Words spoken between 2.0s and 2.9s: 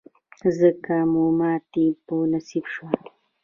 په نصیب شوه.